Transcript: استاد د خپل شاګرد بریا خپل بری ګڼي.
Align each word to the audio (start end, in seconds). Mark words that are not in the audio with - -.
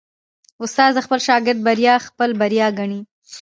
استاد 0.63 0.91
د 0.95 0.99
خپل 1.05 1.19
شاګرد 1.27 1.59
بریا 1.67 1.95
خپل 2.07 2.29
بری 2.39 2.59
ګڼي. 2.77 3.01